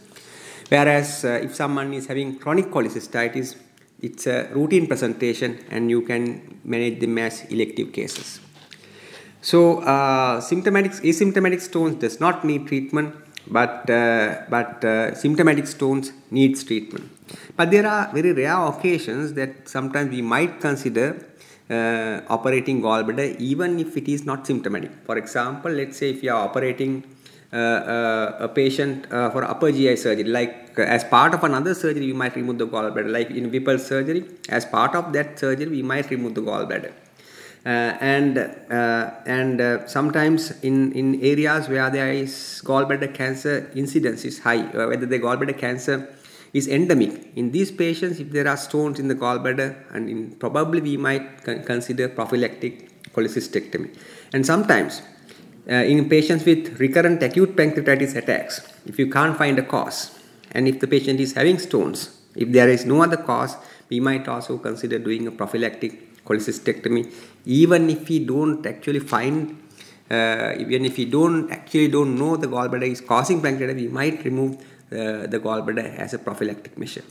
Whereas 0.69 1.25
uh, 1.25 1.41
if 1.43 1.55
someone 1.55 1.93
is 1.95 2.07
having 2.07 2.39
chronic 2.39 2.67
cholecystitis, 2.67 3.57
it's 4.01 4.27
a 4.27 4.49
routine 4.53 4.87
presentation 4.87 5.59
and 5.71 5.91
you 5.91 6.03
can 6.03 6.61
manage 6.65 7.01
them 7.01 7.19
as 7.19 7.45
elective 7.47 7.93
cases. 7.93 8.41
So, 9.41 9.81
uh, 9.81 10.41
symptomatic 10.41 10.93
asymptomatic 10.93 11.61
stones 11.61 11.97
does 11.97 12.21
not 12.21 12.45
need 12.45 12.67
treatment, 12.67 13.15
but 13.49 13.89
uh, 13.91 14.43
but 14.49 14.85
uh, 14.85 15.15
symptomatic 15.15 15.67
stones 15.67 16.13
needs 16.31 16.65
treatment. 16.65 17.11
But 17.57 17.71
there 17.71 17.87
are 17.87 18.13
very 18.13 18.33
rare 18.33 18.61
occasions 18.67 19.33
that 19.35 19.69
sometimes 19.69 20.11
we 20.11 20.23
might 20.23 20.61
consider 20.61 21.09
uh, 21.71 22.21
operating 22.29 22.83
gallbladder 22.83 23.37
even 23.39 23.79
if 23.81 23.97
it 23.97 24.09
is 24.09 24.25
not 24.25 24.47
symptomatic. 24.47 24.91
For 25.05 25.17
example, 25.17 25.71
let's 25.71 25.97
say 25.99 26.11
if 26.11 26.23
you 26.23 26.33
are 26.33 26.45
operating 26.49 27.05
uh, 27.53 27.57
uh, 27.57 28.37
a 28.41 28.49
patient 28.49 29.11
uh, 29.13 29.31
for 29.31 29.45
upper 29.45 29.71
GI 29.73 29.97
surgery, 29.97 30.25
like 30.25 30.79
as 30.79 31.05
part 31.05 31.33
of 31.35 31.45
another 31.45 31.75
surgery, 31.75 32.07
we 32.07 32.13
might 32.13 32.37
remove 32.37 32.59
the 32.59 32.67
gallbladder, 32.67 33.11
like 33.11 33.31
in 33.31 33.51
Whipple 33.51 33.79
surgery, 33.79 34.25
as 34.49 34.65
part 34.65 34.95
of 34.95 35.13
that 35.13 35.39
surgery, 35.39 35.69
we 35.69 35.83
might 35.83 36.11
remove 36.11 36.35
the 36.35 36.43
gallbladder. 36.43 36.93
Uh, 37.67 37.99
and 38.01 38.39
and 39.27 39.91
sometimes 39.91 40.53
in, 40.63 40.93
in 40.93 41.21
areas 41.21 41.69
where 41.69 41.91
there 41.91 42.13
is 42.13 42.63
gallbladder 42.65 43.13
cancer 43.13 43.69
incidence 43.75 44.25
is 44.25 44.39
high, 44.39 44.63
whether 44.91 45.05
the 45.05 45.19
gallbladder 45.19 45.59
cancer 45.59 46.09
is 46.53 46.69
endemic. 46.69 47.33
In 47.35 47.51
these 47.51 47.71
patients, 47.71 48.21
if 48.21 48.31
there 48.31 48.47
are 48.47 48.57
stones 48.57 49.01
in 49.01 49.09
the 49.09 49.15
gallbladder, 49.15 49.75
and 49.93 50.09
in, 50.09 50.31
probably 50.37 50.81
we 50.81 50.97
might 50.97 51.43
con- 51.45 51.65
consider 51.65 52.09
prophylactic 52.09 53.03
cholecystectomy. 53.13 53.95
And 54.33 54.47
sometimes, 54.47 55.03
uh, 55.69 55.75
in 55.75 56.09
patients 56.09 56.45
with 56.45 56.79
recurrent 56.79 57.23
acute 57.23 57.57
pancreatitis 57.57 58.15
attacks, 58.15 58.61
if 58.87 58.99
you 58.99 59.11
can't 59.11 59.37
find 59.37 59.59
a 59.59 59.63
cause, 59.63 60.19
and 60.53 60.69
if 60.69 60.81
the 60.81 60.87
patient 60.87 61.21
is 61.21 61.33
having 61.33 61.59
stones, 61.59 62.17
if 62.37 62.53
there 62.53 62.69
is 62.69 62.87
no 62.87 63.03
other 63.03 63.17
cause, 63.17 63.57
we 63.89 63.99
might 64.01 64.29
also 64.29 64.59
consider 64.59 64.99
doing 64.99 65.27
a 65.27 65.31
prophylactic 65.31 66.16
cholecystectomy, 66.27 67.13
even 67.45 67.89
if 67.91 68.09
we 68.09 68.19
don't 68.33 68.67
actually 68.67 69.01
find 69.01 69.63
uh, 70.11 70.55
even 70.59 70.85
if 70.85 70.97
we 70.97 71.05
don't 71.05 71.51
actually 71.51 71.89
don't 71.89 72.17
know 72.17 72.37
the 72.37 72.47
gallbladder 72.47 72.91
is 72.91 73.01
causing 73.01 73.41
pancreatitis, 73.43 73.77
we 73.77 73.89
might 73.89 74.25
remove 74.25 74.55
uh, 74.55 75.27
the 75.27 75.41
gallbladder 75.43 75.97
as 75.97 76.15
a 76.15 76.19
prophylactic 76.19 76.79
measure. 76.79 77.03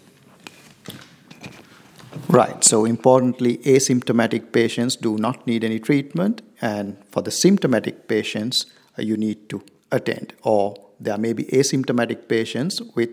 Right. 2.29 2.63
So, 2.63 2.85
importantly, 2.85 3.57
asymptomatic 3.59 4.51
patients 4.51 4.95
do 4.95 5.17
not 5.17 5.45
need 5.45 5.63
any 5.63 5.79
treatment, 5.79 6.41
and 6.61 6.97
for 7.09 7.21
the 7.21 7.31
symptomatic 7.31 8.07
patients, 8.07 8.65
uh, 8.97 9.01
you 9.01 9.17
need 9.17 9.49
to 9.49 9.61
attend. 9.91 10.33
Or 10.43 10.75
there 10.99 11.17
may 11.17 11.33
be 11.33 11.43
asymptomatic 11.45 12.29
patients 12.29 12.81
with 12.95 13.09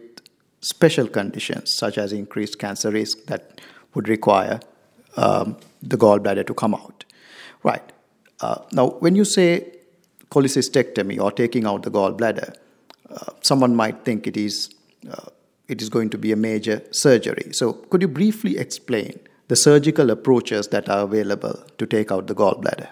special 0.60 1.08
conditions, 1.08 1.74
such 1.74 1.98
as 1.98 2.12
increased 2.12 2.60
cancer 2.60 2.90
risk, 2.92 3.26
that 3.26 3.60
would 3.94 4.08
require 4.08 4.60
um, 5.16 5.56
the 5.82 5.96
gallbladder 5.96 6.46
to 6.46 6.54
come 6.54 6.74
out. 6.74 7.04
Right. 7.62 7.92
Uh, 8.40 8.58
now, 8.72 8.90
when 9.00 9.14
you 9.14 9.24
say 9.24 9.72
cholecystectomy 10.30 11.20
or 11.20 11.30
taking 11.30 11.66
out 11.66 11.82
the 11.82 11.90
gallbladder, 11.90 12.54
uh, 13.10 13.32
someone 13.40 13.76
might 13.76 14.04
think 14.04 14.26
it 14.26 14.36
is 14.36 14.74
uh, 15.10 15.26
it 15.68 15.80
is 15.80 15.88
going 15.88 16.10
to 16.10 16.18
be 16.18 16.32
a 16.32 16.36
major 16.36 16.82
surgery. 16.90 17.52
So, 17.52 17.72
could 17.72 18.02
you 18.02 18.08
briefly 18.08 18.58
explain 18.58 19.18
the 19.48 19.56
surgical 19.56 20.10
approaches 20.10 20.68
that 20.68 20.88
are 20.88 21.04
available 21.04 21.62
to 21.78 21.86
take 21.86 22.10
out 22.10 22.26
the 22.26 22.34
gallbladder? 22.34 22.88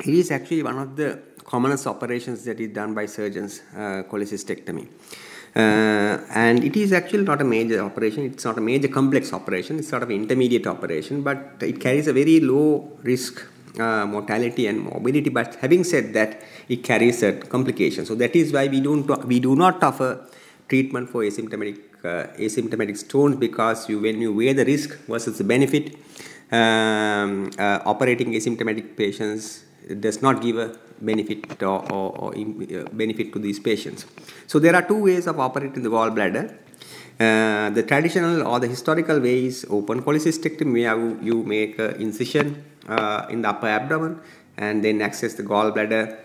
It 0.00 0.14
is 0.14 0.30
actually 0.30 0.62
one 0.62 0.78
of 0.78 0.96
the 0.96 1.20
commonest 1.44 1.86
operations 1.86 2.44
that 2.44 2.60
is 2.60 2.72
done 2.72 2.94
by 2.94 3.06
surgeons, 3.06 3.60
uh, 3.74 4.04
cholecystectomy. 4.10 4.88
Uh, 5.54 6.18
and 6.30 6.62
it 6.62 6.76
is 6.76 6.92
actually 6.92 7.24
not 7.24 7.40
a 7.40 7.44
major 7.44 7.80
operation, 7.80 8.24
it's 8.24 8.44
not 8.44 8.56
a 8.56 8.60
major 8.60 8.86
complex 8.86 9.32
operation, 9.32 9.78
it's 9.80 9.88
sort 9.88 10.02
of 10.02 10.10
intermediate 10.10 10.66
operation, 10.66 11.22
but 11.22 11.54
it 11.60 11.80
carries 11.80 12.06
a 12.06 12.12
very 12.12 12.38
low 12.38 12.88
risk 13.02 13.44
uh, 13.78 14.06
mortality 14.06 14.66
and 14.68 14.80
morbidity. 14.80 15.30
But 15.30 15.56
having 15.56 15.82
said 15.84 16.12
that, 16.14 16.42
it 16.68 16.84
carries 16.84 17.22
a 17.22 17.32
complication. 17.32 18.06
So 18.06 18.14
that 18.16 18.36
is 18.36 18.52
why 18.52 18.68
we 18.68 18.80
don't 18.80 19.06
we 19.26 19.40
do 19.40 19.56
not 19.56 19.82
offer 19.82 20.26
treatment 20.68 21.08
for 21.10 21.22
asymptomatic 21.22 21.78
uh, 22.04 22.26
asymptomatic 22.38 22.96
stones 22.96 23.36
because 23.36 23.88
you 23.88 24.00
when 24.00 24.20
you 24.20 24.32
weigh 24.32 24.52
the 24.52 24.64
risk 24.64 24.98
versus 25.06 25.38
the 25.38 25.44
benefit, 25.44 25.96
um, 26.52 27.50
uh, 27.58 27.80
operating 27.84 28.32
asymptomatic 28.32 28.96
patients 28.96 29.64
does 30.00 30.22
not 30.22 30.42
give 30.42 30.58
a 30.58 30.76
benefit 31.00 31.62
or, 31.62 31.92
or, 31.92 32.18
or 32.18 32.34
uh, 32.34 32.84
benefit 32.92 33.32
to 33.32 33.38
these 33.38 33.58
patients. 33.58 34.06
So 34.46 34.58
there 34.58 34.74
are 34.74 34.82
two 34.82 35.02
ways 35.02 35.26
of 35.26 35.40
operating 35.40 35.82
the 35.82 35.88
gallbladder. 35.90 36.54
Uh, 37.18 37.70
the 37.70 37.82
traditional 37.82 38.46
or 38.46 38.60
the 38.60 38.66
historical 38.66 39.20
way 39.20 39.44
is 39.44 39.66
open 39.68 40.02
cholecystectomy 40.02 40.72
where 40.72 40.98
you, 40.98 41.18
you 41.20 41.42
make 41.44 41.78
an 41.78 41.94
incision 42.00 42.64
uh, 42.88 43.26
in 43.28 43.42
the 43.42 43.48
upper 43.48 43.66
abdomen 43.66 44.20
and 44.56 44.84
then 44.84 45.02
access 45.02 45.34
the 45.34 45.42
gallbladder 45.42 46.16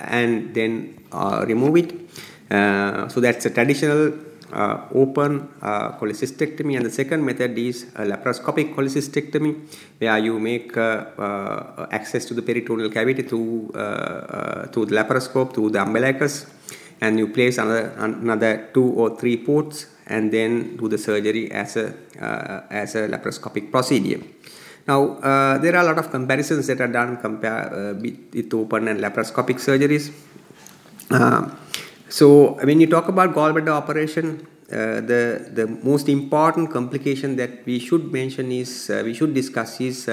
and 0.00 0.54
then 0.54 0.98
remove 1.46 1.76
it. 1.76 3.10
So 3.10 3.20
that's 3.20 3.46
a 3.46 3.50
traditional 3.50 4.12
uh, 4.52 4.86
open 4.94 5.48
cholecystectomy, 5.60 6.76
and 6.76 6.86
the 6.86 6.90
second 6.90 7.24
method 7.24 7.56
is 7.58 7.84
a 7.96 8.04
laparoscopic 8.04 8.74
cholecystectomy, 8.74 9.66
where 9.98 10.18
you 10.18 10.38
make 10.38 10.76
access 10.76 12.24
to 12.26 12.34
the 12.34 12.42
peritoneal 12.42 12.90
cavity 12.90 13.22
through 13.22 13.70
through 14.72 14.86
the 14.86 14.96
laparoscope 14.96 15.54
through 15.54 15.70
the 15.70 15.80
umbilicus 15.80 16.46
and 17.00 17.18
you 17.18 17.28
place 17.28 17.58
another 17.58 17.92
another 17.98 18.70
two 18.72 18.84
or 18.96 19.16
three 19.16 19.36
ports 19.36 19.86
and 20.06 20.32
then 20.32 20.76
do 20.76 20.88
the 20.88 20.98
surgery 20.98 21.50
as 21.50 21.76
a 21.76 21.92
uh, 22.20 22.62
as 22.70 22.94
a 22.94 23.08
laparoscopic 23.08 23.70
procedure. 23.70 24.22
Now 24.86 25.18
uh, 25.18 25.58
there 25.58 25.74
are 25.76 25.82
a 25.82 25.86
lot 25.86 25.98
of 25.98 26.10
comparisons 26.10 26.66
that 26.68 26.80
are 26.80 26.88
done 26.88 27.18
compare 27.18 27.68
uh, 27.74 27.94
with 27.94 28.54
open 28.54 28.88
and 28.88 29.00
laparoscopic 29.00 29.58
surgeries. 29.58 30.12
Uh, 31.10 31.50
so 32.08 32.54
when 32.64 32.80
you 32.80 32.86
talk 32.86 33.08
about 33.08 33.34
gallbladder 33.34 33.68
operation, 33.82 34.46
uh, 34.70 35.00
the 35.00 35.48
the 35.54 35.66
most 35.84 36.08
important 36.08 36.70
complication 36.72 37.36
that 37.36 37.64
we 37.64 37.78
should 37.78 38.12
mention 38.12 38.50
is 38.50 38.90
uh, 38.90 39.02
we 39.04 39.14
should 39.14 39.32
discuss 39.32 39.80
is 39.80 40.08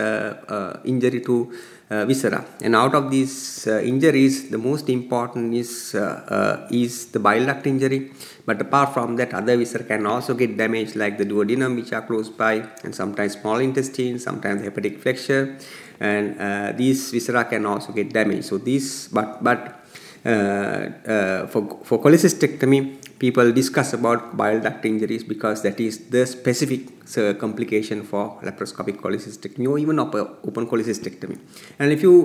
injury 0.85 1.21
to 1.21 1.51
uh, 1.89 2.05
viscera. 2.05 2.45
And 2.61 2.75
out 2.75 2.93
of 2.95 3.09
these 3.09 3.67
uh, 3.67 3.79
injuries, 3.81 4.49
the 4.49 4.57
most 4.57 4.89
important 4.89 5.53
is 5.55 5.95
uh, 5.95 6.67
is 6.71 7.07
the 7.07 7.19
bile 7.19 7.45
duct 7.45 7.65
injury. 7.65 8.11
But 8.45 8.61
apart 8.61 8.93
from 8.93 9.15
that, 9.17 9.33
other 9.33 9.57
viscera 9.57 9.83
can 9.83 10.05
also 10.05 10.33
get 10.33 10.57
damaged, 10.57 10.95
like 10.95 11.17
the 11.17 11.25
duodenum, 11.25 11.75
which 11.75 11.91
are 11.93 12.01
close 12.01 12.29
by, 12.29 12.67
and 12.83 12.93
sometimes 12.93 13.33
small 13.33 13.57
intestine, 13.57 14.19
sometimes 14.19 14.61
hepatic 14.61 14.99
flexure, 15.01 15.57
and 15.99 16.77
these 16.77 17.11
viscera 17.11 17.45
can 17.45 17.65
also 17.65 17.91
get 17.91 18.13
damaged. 18.13 18.45
So 18.45 18.57
these, 18.57 19.07
but 19.07 19.43
but 19.43 19.59
uh, 19.59 19.69
uh, 19.69 19.82
for, 20.23 21.79
for 21.83 21.99
cholecystectomy, 21.99 23.03
people 23.23 23.51
discuss 23.51 23.93
about 23.93 24.35
bile 24.35 24.59
duct 24.59 24.85
injuries 24.85 25.23
because 25.23 25.61
that 25.61 25.79
is 25.79 26.09
the 26.09 26.25
specific 26.25 26.81
uh, 27.17 27.33
complication 27.43 28.03
for 28.03 28.39
laparoscopic 28.47 28.97
cholecystectomy 29.03 29.67
or 29.69 29.77
even 29.79 29.99
open 29.99 30.67
cholecystectomy. 30.67 31.37
And 31.79 31.91
if 31.91 32.01
you 32.01 32.15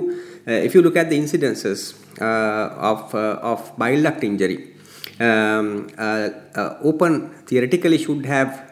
uh, 0.47 0.51
if 0.67 0.75
you 0.75 0.81
look 0.81 0.97
at 0.97 1.09
the 1.09 1.17
incidences 1.23 1.79
uh, 2.19 2.91
of 2.91 3.15
uh, 3.15 3.51
of 3.53 3.77
bile 3.77 4.01
duct 4.01 4.23
injury, 4.23 4.75
um, 5.19 5.87
uh, 5.97 6.29
open 6.81 7.29
theoretically 7.45 7.97
should 7.97 8.25
have 8.25 8.65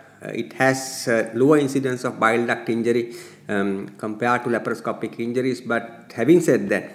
it 0.43 0.51
has 0.53 1.07
lower 1.34 1.57
incidence 1.57 2.03
of 2.03 2.19
bile 2.19 2.46
duct 2.46 2.67
injury 2.69 3.13
um, 3.48 3.88
compared 3.98 4.43
to 4.43 4.50
laparoscopic 4.50 5.19
injuries. 5.19 5.62
But 5.62 6.12
having 6.13 6.41
said 6.41 6.67
that, 6.69 6.91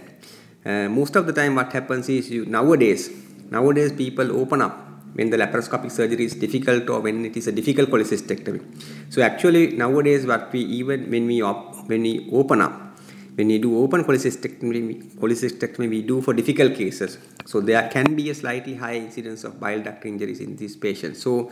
uh, 0.65 0.89
most 0.89 1.17
of 1.17 1.27
the 1.27 1.33
time 1.33 1.55
what 1.55 1.73
happens 1.73 2.09
is 2.09 2.31
you 2.31 2.45
nowadays 2.47 3.11
nowadays 3.51 3.93
people 3.93 4.31
open 4.41 4.63
up 4.63 4.75
when 5.15 5.29
the 5.31 5.37
laparoscopic 5.37 5.91
surgery 5.91 6.25
is 6.25 6.35
difficult 6.35 6.89
or 6.89 7.01
when 7.01 7.25
it 7.25 7.37
is 7.37 7.47
a 7.47 7.53
difficult 7.53 7.91
cholecystectomy. 7.91 8.63
So 9.11 9.21
actually 9.23 9.77
nowadays 9.77 10.27
what 10.27 10.53
we 10.53 10.61
even 10.61 11.11
when 11.11 11.27
we 11.27 11.43
op, 11.43 11.89
when 11.89 12.03
we 12.03 12.29
open 12.33 12.63
up 12.63 12.93
when 13.35 13.49
we 13.49 13.59
do 13.59 13.83
open 13.83 14.05
cholecystectomy, 14.05 15.15
cholecystectomy 15.15 15.89
we 15.89 16.03
do 16.03 16.21
for 16.21 16.35
difficult 16.35 16.75
cases. 16.75 17.19
So 17.47 17.61
there 17.61 17.89
can 17.89 18.15
be 18.15 18.29
a 18.29 18.35
slightly 18.35 18.75
high 18.75 18.97
incidence 18.97 19.45
of 19.45 19.59
bile 19.59 19.83
duct 19.83 20.05
injuries 20.05 20.41
in 20.41 20.57
these 20.57 20.77
patients. 20.77 21.23
So 21.23 21.51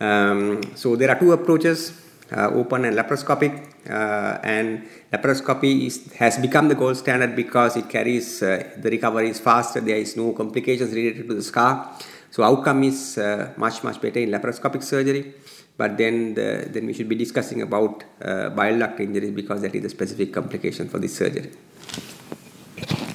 um, 0.00 0.60
so 0.74 0.96
there 0.96 1.10
are 1.10 1.18
two 1.18 1.32
approaches 1.32 2.00
uh, 2.32 2.48
open 2.50 2.84
and 2.84 2.96
laparoscopic 2.96 3.69
and 3.86 4.88
laparoscopy 5.12 5.86
is, 5.86 6.12
has 6.14 6.38
become 6.38 6.68
the 6.68 6.74
gold 6.74 6.96
standard 6.96 7.34
because 7.34 7.76
it 7.76 7.88
carries 7.88 8.42
uh, 8.42 8.70
the 8.76 8.90
recovery 8.90 9.30
is 9.30 9.40
faster. 9.40 9.80
There 9.80 9.96
is 9.96 10.16
no 10.16 10.32
complications 10.32 10.92
related 10.92 11.28
to 11.28 11.34
the 11.34 11.42
scar. 11.42 11.96
So 12.30 12.42
outcome 12.44 12.84
is 12.84 13.18
much 13.56 13.82
much 13.82 14.00
better 14.00 14.20
in 14.20 14.30
laparoscopic 14.30 14.82
surgery. 14.82 15.34
But 15.80 15.96
then 15.96 16.34
the, 16.34 16.68
then 16.68 16.84
we 16.84 16.92
should 16.92 17.08
be 17.08 17.14
discussing 17.14 17.62
about 17.62 18.04
uh, 18.20 18.50
bile 18.50 18.78
duct 18.78 19.00
injuries 19.00 19.30
because 19.30 19.62
that 19.62 19.74
is 19.74 19.82
the 19.82 19.88
specific 19.88 20.30
complication 20.30 20.90
for 20.90 20.98
this 20.98 21.16
surgery. 21.16 21.50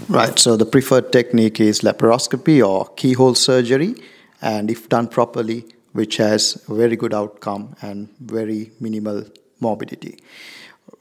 Right, 0.09 0.39
so 0.39 0.57
the 0.57 0.65
preferred 0.65 1.11
technique 1.11 1.59
is 1.59 1.81
laparoscopy 1.81 2.67
or 2.67 2.87
keyhole 2.95 3.35
surgery, 3.35 3.95
and 4.41 4.71
if 4.71 4.89
done 4.89 5.07
properly, 5.07 5.65
which 5.93 6.17
has 6.17 6.53
very 6.67 6.95
good 6.95 7.13
outcome 7.13 7.75
and 7.83 8.09
very 8.19 8.71
minimal 8.79 9.25
morbidity. 9.59 10.17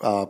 Uh, 0.01 0.27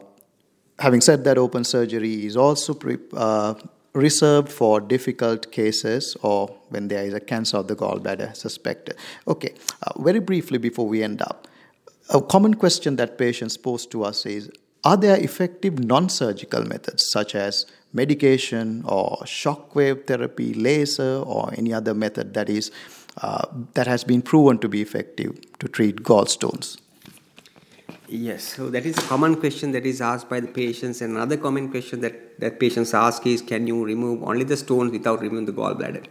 having 0.78 1.00
said 1.00 1.24
that, 1.24 1.38
open 1.38 1.64
surgery 1.64 2.26
is 2.26 2.36
also 2.36 2.74
pre- 2.74 2.98
uh, 3.12 3.54
reserved 3.94 4.50
for 4.50 4.80
difficult 4.80 5.52
cases 5.52 6.16
or 6.22 6.48
when 6.70 6.88
there 6.88 7.04
is 7.04 7.14
a 7.14 7.20
cancer 7.20 7.58
of 7.58 7.68
the 7.68 7.76
gallbladder 7.76 8.34
suspected. 8.36 8.96
Okay, 9.28 9.54
uh, 9.82 10.02
very 10.02 10.18
briefly 10.18 10.58
before 10.58 10.86
we 10.86 11.02
end 11.02 11.22
up, 11.22 11.46
a 12.10 12.20
common 12.20 12.54
question 12.54 12.96
that 12.96 13.16
patients 13.16 13.56
pose 13.56 13.86
to 13.86 14.04
us 14.04 14.26
is 14.26 14.50
Are 14.84 14.98
there 14.98 15.16
effective 15.16 15.78
non 15.78 16.10
surgical 16.10 16.62
methods 16.64 17.08
such 17.10 17.34
as 17.34 17.64
medication 17.94 18.84
or 18.84 19.18
shockwave 19.24 20.06
therapy, 20.06 20.52
laser, 20.52 21.22
or 21.24 21.54
any 21.56 21.72
other 21.72 21.94
method 21.94 22.34
that 22.34 22.50
is 22.50 22.70
uh, 23.22 23.46
that 23.74 23.86
has 23.86 24.04
been 24.04 24.20
proven 24.20 24.58
to 24.58 24.68
be 24.68 24.82
effective 24.82 25.40
to 25.60 25.68
treat 25.68 26.02
gallstones? 26.02 26.76
Yes, 28.16 28.44
so 28.54 28.70
that 28.70 28.86
is 28.86 28.96
a 28.96 29.02
common 29.02 29.34
question 29.34 29.72
that 29.72 29.84
is 29.84 30.00
asked 30.00 30.28
by 30.28 30.38
the 30.38 30.46
patients. 30.46 31.00
And 31.00 31.16
another 31.16 31.36
common 31.36 31.68
question 31.68 32.00
that, 32.02 32.38
that 32.38 32.60
patients 32.60 32.94
ask 32.94 33.26
is 33.26 33.42
can 33.42 33.66
you 33.66 33.84
remove 33.84 34.22
only 34.22 34.44
the 34.44 34.56
stones 34.56 34.92
without 34.92 35.20
removing 35.20 35.46
the 35.46 35.52
gallbladder? 35.52 36.04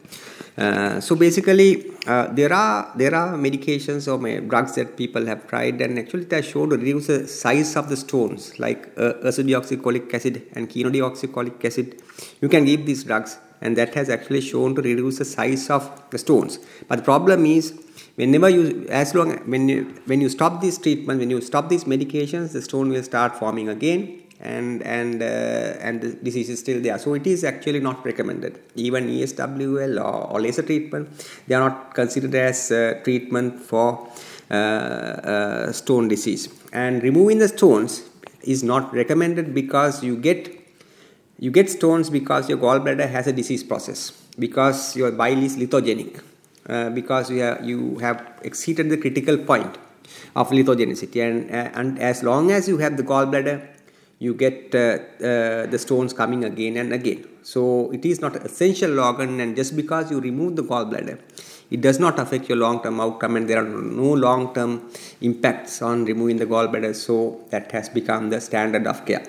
Uh, 0.57 0.99
so 0.99 1.15
basically, 1.15 1.93
uh, 2.05 2.27
there 2.27 2.51
are 2.51 2.91
there 2.97 3.15
are 3.15 3.37
medications 3.37 4.09
or 4.11 4.17
drugs 4.41 4.75
that 4.75 4.97
people 4.97 5.25
have 5.25 5.47
tried, 5.47 5.79
and 5.79 5.97
actually 5.97 6.25
they 6.25 6.41
shown 6.41 6.71
to 6.71 6.77
reduce 6.77 7.07
the 7.07 7.25
size 7.25 7.77
of 7.77 7.87
the 7.87 7.95
stones, 7.95 8.59
like 8.59 8.91
uh, 8.97 9.13
ursodeoxycholic 9.23 10.13
acid 10.13 10.41
and 10.55 10.69
chenodeoxycholic 10.69 11.63
acid. 11.63 12.01
You 12.41 12.49
can 12.49 12.65
give 12.65 12.85
these 12.85 13.05
drugs, 13.05 13.39
and 13.61 13.77
that 13.77 13.93
has 13.95 14.09
actually 14.09 14.41
shown 14.41 14.75
to 14.75 14.81
reduce 14.81 15.19
the 15.19 15.25
size 15.25 15.69
of 15.69 15.89
the 16.09 16.17
stones. 16.17 16.59
But 16.89 16.97
the 16.97 17.03
problem 17.03 17.45
is 17.45 17.82
whenever 18.15 18.49
you 18.49 18.85
as 18.89 19.13
long 19.15 19.31
when 19.53 19.67
you 19.69 19.83
when 20.05 20.21
you 20.21 20.29
stop 20.29 20.61
this 20.61 20.77
treatment 20.77 21.19
when 21.19 21.29
you 21.29 21.41
stop 21.41 21.69
these 21.69 21.85
medications 21.85 22.51
the 22.51 22.61
stone 22.61 22.89
will 22.89 23.03
start 23.03 23.35
forming 23.35 23.69
again 23.69 24.23
and 24.43 24.83
and 24.83 25.21
uh, 25.21 25.87
and 25.87 26.01
the 26.01 26.09
disease 26.27 26.49
is 26.49 26.59
still 26.59 26.81
there. 26.81 26.97
So 26.99 27.13
it 27.13 27.25
is 27.25 27.43
actually 27.43 27.79
not 27.79 28.05
recommended. 28.05 28.59
Even 28.75 29.07
eswl 29.07 30.03
or, 30.03 30.31
or 30.31 30.41
laser 30.41 30.63
treatment 30.63 31.09
they 31.47 31.55
are 31.55 31.69
not 31.69 31.93
considered 31.95 32.35
as 32.35 32.71
uh, 32.71 32.99
treatment 33.03 33.59
for 33.59 34.07
uh, 34.51 34.53
uh 34.53 35.71
stone 35.71 36.07
disease. 36.07 36.49
And 36.73 37.01
removing 37.03 37.39
the 37.39 37.47
stones 37.47 38.03
is 38.41 38.63
not 38.63 38.93
recommended 38.93 39.53
because 39.53 40.03
you 40.03 40.17
get 40.17 40.51
you 41.39 41.51
get 41.51 41.69
stones 41.69 42.09
because 42.09 42.49
your 42.49 42.57
gallbladder 42.57 43.09
has 43.09 43.27
a 43.27 43.33
disease 43.33 43.63
process 43.63 44.11
because 44.37 44.95
your 44.95 45.11
bile 45.11 45.41
is 45.41 45.57
lithogenic 45.57 46.21
uh, 46.69 46.89
because 46.89 47.29
you 47.29 47.41
have, 47.41 47.63
you 47.63 47.97
have 47.99 48.39
exceeded 48.43 48.89
the 48.89 48.97
critical 48.97 49.37
point 49.37 49.77
of 50.35 50.49
lithogenicity 50.49 51.21
and, 51.27 51.49
uh, 51.51 51.79
and 51.79 51.99
as 51.99 52.23
long 52.23 52.51
as 52.51 52.67
you 52.67 52.77
have 52.77 52.97
the 52.97 53.03
gallbladder 53.03 53.67
you 54.19 54.33
get 54.33 54.73
uh, 54.73 54.97
uh, 55.25 55.65
the 55.65 55.77
stones 55.77 56.13
coming 56.13 56.45
again 56.45 56.77
and 56.77 56.93
again. 56.93 57.25
So 57.41 57.91
it 57.91 58.05
is 58.05 58.21
not 58.21 58.37
essential 58.37 58.99
organ 58.99 59.39
and 59.41 59.55
just 59.55 59.75
because 59.75 60.09
you 60.11 60.21
remove 60.21 60.55
the 60.55 60.63
gallbladder 60.63 61.19
it 61.69 61.81
does 61.81 61.99
not 61.99 62.19
affect 62.19 62.47
your 62.49 62.57
long 62.57 62.81
term 62.83 63.01
outcome 63.01 63.35
and 63.35 63.49
there 63.49 63.59
are 63.63 63.67
no 63.67 64.13
long 64.13 64.53
term 64.53 64.89
impacts 65.21 65.81
on 65.81 66.05
removing 66.05 66.37
the 66.37 66.45
gallbladder. 66.45 66.95
So 66.95 67.41
that 67.49 67.71
has 67.71 67.89
become 67.89 68.29
the 68.29 68.39
standard 68.39 68.85
of 68.87 69.05
care 69.05 69.25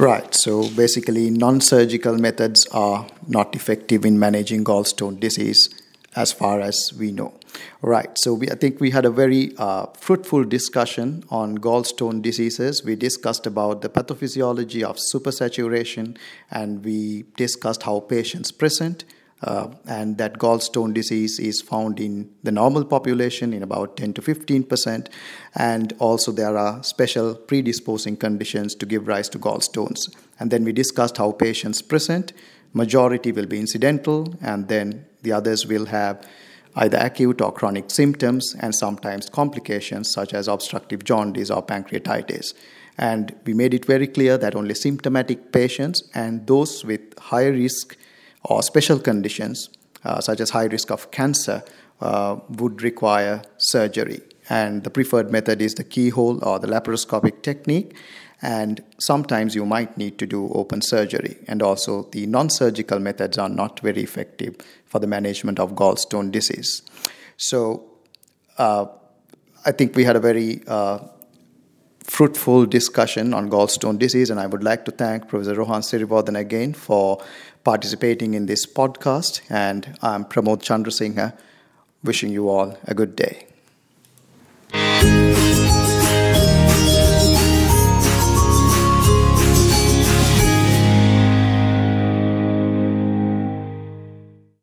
Right. 0.00 0.34
So 0.34 0.66
basically, 0.70 1.28
non 1.28 1.60
surgical 1.60 2.16
methods 2.16 2.66
are 2.72 3.06
not 3.28 3.54
effective 3.54 4.06
in 4.06 4.18
managing 4.18 4.64
gallstone 4.64 5.20
disease 5.20 5.68
as 6.16 6.32
far 6.32 6.62
as 6.62 6.94
we 6.98 7.12
know. 7.12 7.34
Right. 7.82 8.08
So 8.16 8.32
we, 8.32 8.48
I 8.48 8.54
think 8.54 8.80
we 8.80 8.92
had 8.92 9.04
a 9.04 9.10
very 9.10 9.54
uh, 9.58 9.88
fruitful 9.92 10.44
discussion 10.44 11.24
on 11.28 11.58
gallstone 11.58 12.22
diseases. 12.22 12.82
We 12.82 12.96
discussed 12.96 13.46
about 13.46 13.82
the 13.82 13.90
pathophysiology 13.90 14.82
of 14.82 14.96
supersaturation 14.96 16.16
and 16.50 16.82
we 16.82 17.24
discussed 17.36 17.82
how 17.82 18.00
patients 18.00 18.52
present 18.52 19.04
uh, 19.42 19.68
and 19.86 20.18
that 20.18 20.34
gallstone 20.34 20.92
disease 20.92 21.38
is 21.38 21.62
found 21.62 21.98
in 21.98 22.30
the 22.42 22.52
normal 22.52 22.84
population 22.84 23.52
in 23.52 23.62
about 23.62 23.96
10 23.96 24.12
to 24.14 24.22
15 24.22 24.64
percent. 24.64 25.08
And 25.54 25.94
also 25.98 26.30
there 26.30 26.56
are 26.56 26.82
special 26.82 27.34
predisposing 27.34 28.16
conditions 28.16 28.74
to 28.76 28.86
give 28.86 29.08
rise 29.08 29.28
to 29.30 29.38
gallstones. 29.38 29.98
And 30.38 30.50
then 30.50 30.64
we 30.64 30.72
discussed 30.72 31.16
how 31.16 31.32
patients 31.32 31.80
present. 31.80 32.32
Majority 32.72 33.32
will 33.32 33.46
be 33.46 33.58
incidental 33.58 34.34
and 34.42 34.68
then 34.68 35.06
the 35.22 35.32
others 35.32 35.66
will 35.66 35.86
have 35.86 36.26
either 36.76 36.98
acute 36.98 37.40
or 37.40 37.52
chronic 37.52 37.90
symptoms 37.90 38.54
and 38.60 38.74
sometimes 38.74 39.28
complications 39.28 40.10
such 40.12 40.32
as 40.32 40.48
obstructive 40.48 41.02
jaundice 41.02 41.50
or 41.50 41.64
pancreatitis. 41.64 42.54
And 42.96 43.34
we 43.44 43.54
made 43.54 43.74
it 43.74 43.86
very 43.86 44.06
clear 44.06 44.36
that 44.38 44.54
only 44.54 44.74
symptomatic 44.74 45.52
patients 45.52 46.08
and 46.14 46.46
those 46.46 46.84
with 46.84 47.18
high 47.18 47.46
risk 47.46 47.96
or 48.44 48.62
special 48.62 48.98
conditions, 48.98 49.68
uh, 50.04 50.20
such 50.20 50.40
as 50.40 50.50
high 50.50 50.64
risk 50.64 50.90
of 50.90 51.10
cancer, 51.10 51.62
uh, 52.00 52.36
would 52.48 52.82
require 52.82 53.42
surgery. 53.58 54.20
And 54.48 54.82
the 54.82 54.90
preferred 54.90 55.30
method 55.30 55.62
is 55.62 55.74
the 55.74 55.84
keyhole 55.84 56.42
or 56.44 56.58
the 56.58 56.66
laparoscopic 56.66 57.42
technique. 57.42 57.94
And 58.42 58.82
sometimes 58.98 59.54
you 59.54 59.66
might 59.66 59.98
need 59.98 60.18
to 60.18 60.26
do 60.26 60.48
open 60.54 60.80
surgery. 60.80 61.36
And 61.46 61.62
also, 61.62 62.04
the 62.10 62.26
non 62.26 62.48
surgical 62.48 62.98
methods 62.98 63.36
are 63.36 63.50
not 63.50 63.80
very 63.80 64.02
effective 64.02 64.56
for 64.86 64.98
the 64.98 65.06
management 65.06 65.60
of 65.60 65.72
gallstone 65.72 66.32
disease. 66.32 66.82
So, 67.36 67.84
uh, 68.56 68.86
I 69.66 69.72
think 69.72 69.94
we 69.94 70.04
had 70.04 70.16
a 70.16 70.20
very 70.20 70.62
uh, 70.66 71.00
fruitful 72.10 72.66
discussion 72.66 73.32
on 73.32 73.48
gallstone 73.48 73.96
disease, 73.96 74.30
and 74.30 74.40
I 74.40 74.46
would 74.46 74.64
like 74.64 74.84
to 74.86 74.90
thank 74.90 75.28
Professor 75.28 75.54
Rohan 75.54 75.80
Siriwardana 75.80 76.40
again 76.40 76.74
for 76.74 77.22
participating 77.62 78.34
in 78.34 78.46
this 78.46 78.66
podcast. 78.66 79.40
And 79.48 79.96
I'm 80.02 80.24
Pramod 80.24 80.60
Chandrasinghe, 80.60 81.32
wishing 82.02 82.30
you 82.30 82.48
all 82.48 82.76
a 82.84 82.94
good 82.94 83.14
day. 83.14 83.46